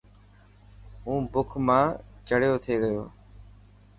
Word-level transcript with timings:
هون 1.03 1.21
بک 1.31 1.49
مان 1.65 1.85
چڙيو 2.27 2.55
ٿي 2.63 2.75
گيو. 2.81 3.03